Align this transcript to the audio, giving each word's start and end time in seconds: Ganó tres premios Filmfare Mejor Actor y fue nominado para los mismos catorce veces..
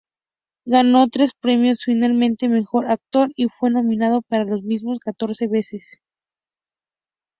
Ganó 0.65 1.09
tres 1.09 1.33
premios 1.39 1.83
Filmfare 1.83 2.49
Mejor 2.49 2.89
Actor 2.89 3.31
y 3.35 3.49
fue 3.49 3.69
nominado 3.69 4.23
para 4.23 4.45
los 4.45 4.63
mismos 4.63 4.97
catorce 4.97 5.47
veces.. 5.47 5.99